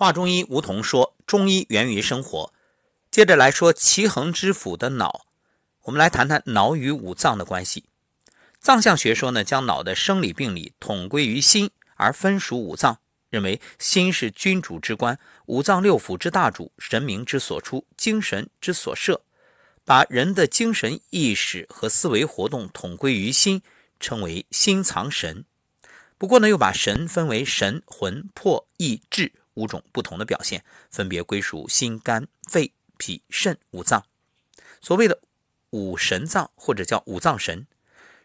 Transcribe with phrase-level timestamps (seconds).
[0.00, 2.54] 华中医吴桐说：“中医源于生活。”
[3.12, 5.26] 接着来说奇恒之府的脑，
[5.82, 7.84] 我们来谈谈脑与五脏的关系。
[8.58, 19.20] 脏象学说呢，将脑的生理病理统归于心，而分属五脏，认为心是君主之官，五脏六腑之大主，神明之所出，精神之所摄，
[19.84, 23.60] 把人的精神意识和思维活动统归于心，
[24.00, 25.44] 称为心藏神。
[26.16, 34.04] 不过呢，又把神分为神、魂、魄、意、志五种不同的表现，分别归属心、肝、肺、脾、肾五脏。
[34.80, 35.20] 所谓的
[35.70, 37.66] 五神脏或者叫五脏神。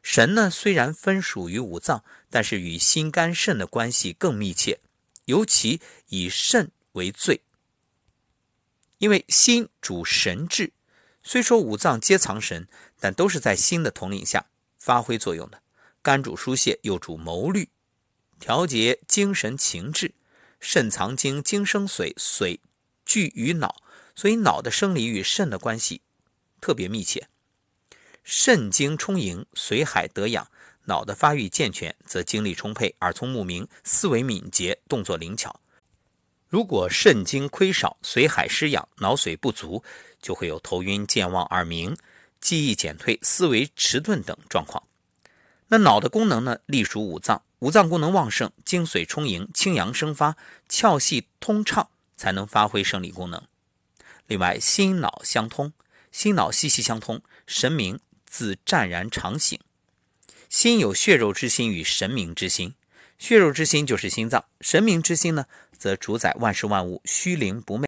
[0.01, 4.79] 神呢，虽然分属于五脏，但是与心、肝、肾的关系更密切，
[5.25, 7.41] 尤其以肾为最。
[8.99, 10.71] 因为心主神志，
[11.23, 12.67] 虽说五脏皆藏神，
[12.99, 14.45] 但都是在心的统领下
[14.77, 15.61] 发挥作用的。
[16.01, 17.69] 肝主疏泄，又主谋虑，
[18.39, 20.11] 调节精神情志；
[20.59, 22.59] 肾藏精，精生髓，髓
[23.05, 23.81] 聚于脑，
[24.15, 26.01] 所以脑的生理与肾的关系
[26.59, 27.27] 特别密切。
[28.23, 30.49] 肾精充盈，髓海得养，
[30.85, 35.59] 脑的发育健全，则精力充沛，耳聪目明，思维敏捷，动作灵巧。
[36.47, 39.83] 如果肾精亏少，髓海失养，脑髓不足，
[40.21, 41.95] 就会有头晕、健忘、耳鸣、
[42.39, 44.81] 记忆减退、思维迟钝等状况。
[45.67, 46.59] 那脑的功能呢？
[46.67, 50.37] 隶属五脏，五脏功能旺盛，精髓充盈，清阳生发，
[50.69, 53.41] 窍系通畅，才能发挥生理功能。
[54.27, 55.73] 另外，心脑相通，
[56.11, 57.99] 心脑息息相通，神明。
[58.27, 59.59] 自湛然常醒，
[60.49, 62.75] 心有血肉之心与神明之心，
[63.17, 65.45] 血肉之心就是心脏，神明之心呢，
[65.75, 67.87] 则主宰万事万物，虚灵不昧。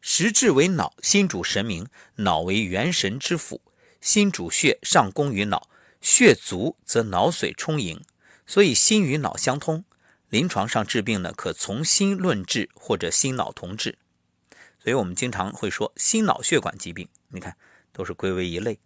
[0.00, 3.60] 实质为脑，心主神明，脑为元神之府，
[4.00, 5.68] 心主血，上攻于脑，
[6.00, 8.00] 血足则脑髓充盈，
[8.48, 9.84] 所以心与脑相通。
[10.28, 13.96] 临床上治病呢，可从心论治，或者心脑同治。
[14.82, 17.56] 所以我们经常会说心脑血管疾病，你看
[17.92, 18.80] 都是归为一类。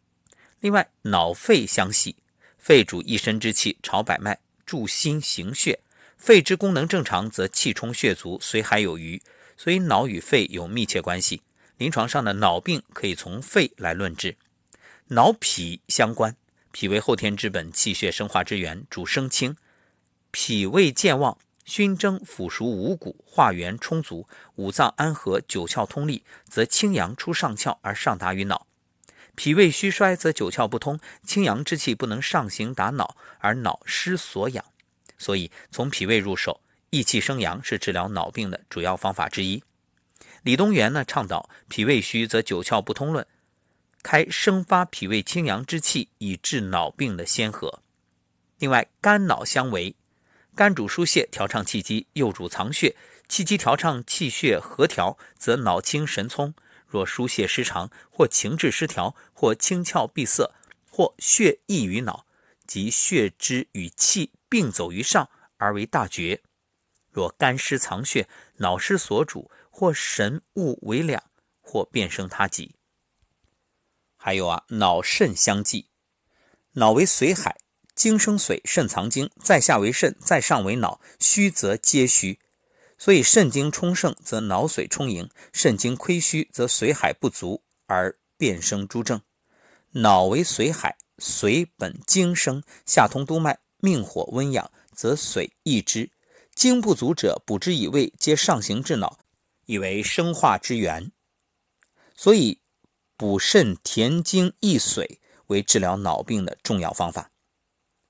[0.61, 2.17] 另外，脑肺相系，
[2.59, 5.81] 肺主一身之气，朝百脉，助心行血。
[6.17, 9.21] 肺之功能正常，则气充血足，髓海有余。
[9.56, 11.43] 所以，脑与肺有密切关系。
[11.77, 14.37] 临床上的脑病可以从肺来论治。
[15.09, 16.37] 脑脾相关，
[16.72, 19.56] 脾为后天之本，气血生化之源，主生清。
[20.31, 28.66] 脾胃健旺，熏蒸腐熟五谷，化元充足，五脏安和，九窍通利，则清阳出上窍而上达于脑。
[29.34, 34.65] 脾胃虚衰，则九窍不通，清阳之气不能上行达脑，而脑失所养。
[35.19, 39.62] 所以，从脾胃入手，益气生阳是治疗脑病的主要方法之一。
[40.43, 43.27] 李东垣呢，倡导脾胃虚则九窍不通论，
[44.03, 47.83] 开生发脾胃清阳之气，以治脑病的先河。
[48.59, 49.95] 另外，肝脑相为，
[50.55, 52.97] 肝主疏泄，调畅气机；又主藏血，
[53.29, 56.55] 气机调畅，气血和调，则脑清神聪。
[56.87, 60.53] 若疏泄失常，或情志失调，或清窍闭塞，
[60.91, 62.27] 或血溢于脑，
[62.67, 66.43] 即血之与气并走于上而为大绝。
[67.11, 71.23] 若肝失藏血，脑失所主，或神物为两，
[71.61, 72.75] 或变生他疾。
[74.25, 75.88] 还有啊，脑肾相继，
[76.75, 77.56] 脑为髓海，
[77.97, 82.38] 精生髓，肾藏精，在下为肾，在上为脑，虚则皆虚。
[82.97, 89.21] 所以肾精充盛，则脑髓充盈；肾精亏虚，则髓海不足，而变生诸症。
[89.91, 96.12] 脑为髓海，髓本精生，下通督脉，命火温养，则髓益之。
[96.54, 99.19] 精不足者，补之以胃，皆上行至脑，
[99.66, 101.10] 以为生化之源。
[102.15, 102.60] 所以
[103.22, 107.31] 补肾填精益髓，为治疗脑病的重要方法。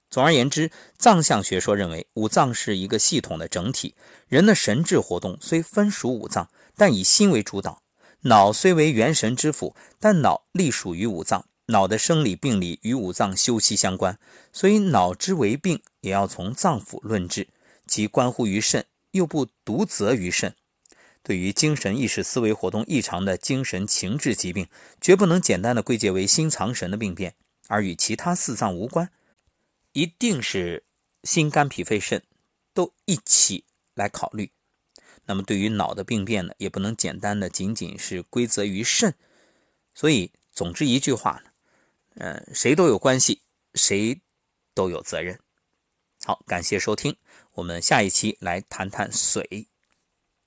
[0.09, 3.95] 总而言之，藏象学说认为五脏是一个系统的整体。
[4.27, 7.83] 人的神志活动虽分属五脏，但以心为主导。
[8.23, 11.45] 脑虽为元神之府，但脑隶属于五脏。
[11.67, 14.19] 脑的生理病理与五脏休戚相关，
[14.51, 17.49] 所以脑之为病也要从脏腑论治，
[17.87, 20.55] 即关乎于肾，又不独责于肾。
[21.23, 24.69] 对于精神意识思维活动异常的精神情志疾病，
[25.01, 27.35] 绝不能简单的归结为心藏神的病变，
[27.69, 29.11] 而与其他四脏无关。
[29.93, 30.85] 一定是
[31.23, 32.23] 心肝脾肺肾
[32.75, 33.65] 都一起
[33.95, 34.51] 来考虑。
[35.27, 39.15] 那么对于脑的病变呢，也不能简单的仅仅是归责于肾。
[39.95, 41.51] 所以，总之一句话呢，
[42.17, 43.43] 呃，谁都有关系，
[43.75, 44.21] 谁
[44.75, 45.39] 都有责任。
[46.25, 47.17] 好，感谢收听，
[47.55, 49.69] 我们下一期来谈谈水。